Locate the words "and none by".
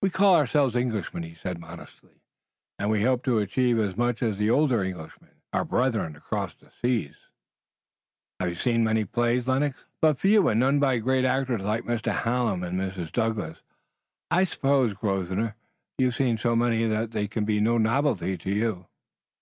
10.48-10.96